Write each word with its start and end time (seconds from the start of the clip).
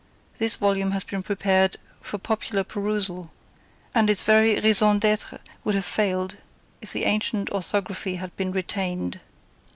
This 0.39 0.55
volume 0.55 0.93
has 0.93 1.03
been 1.03 1.21
prepared 1.21 1.77
"for 2.01 2.17
popular 2.17 2.63
perusal;" 2.63 3.29
and 3.93 4.09
its 4.09 4.23
very 4.23 4.59
raison 4.59 4.97
d'être 4.97 5.39
would 5.63 5.75
have 5.75 5.85
failed, 5.85 6.37
if 6.81 6.91
the 6.91 7.03
ancient 7.03 7.51
orthography 7.51 8.15
had 8.15 8.35
been 8.35 8.51
retained. 8.51 9.19